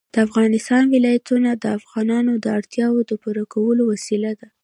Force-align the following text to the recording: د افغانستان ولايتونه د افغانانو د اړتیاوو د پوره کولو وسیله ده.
د 0.13 0.15
افغانستان 0.27 0.83
ولايتونه 0.95 1.49
د 1.55 1.65
افغانانو 1.79 2.33
د 2.43 2.45
اړتیاوو 2.57 3.07
د 3.09 3.11
پوره 3.21 3.43
کولو 3.53 3.81
وسیله 3.93 4.31
ده. 4.39 4.47